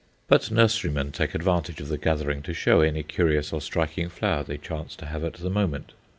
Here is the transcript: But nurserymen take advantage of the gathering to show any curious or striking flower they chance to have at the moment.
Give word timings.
But 0.27 0.49
nurserymen 0.49 1.11
take 1.11 1.35
advantage 1.35 1.79
of 1.79 1.87
the 1.89 1.97
gathering 1.99 2.41
to 2.41 2.55
show 2.55 2.81
any 2.81 3.03
curious 3.03 3.53
or 3.53 3.61
striking 3.61 4.09
flower 4.09 4.41
they 4.43 4.57
chance 4.57 4.95
to 4.95 5.05
have 5.05 5.23
at 5.23 5.33
the 5.35 5.49
moment. 5.51 5.91